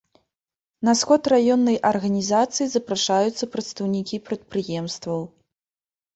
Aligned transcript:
На 0.87 0.93
сход 1.01 1.29
раённай 1.33 1.77
арганізацыі 1.89 2.67
запрашаюцца 2.77 3.43
прадстаўнікі 3.53 4.23
прадпрыемстваў. 4.33 5.21